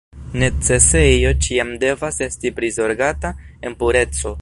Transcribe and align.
Necesejo 0.43 1.33
ĉiam 1.47 1.75
devas 1.85 2.19
esti 2.29 2.55
prizorgata 2.59 3.37
en 3.69 3.81
pureco. 3.85 4.35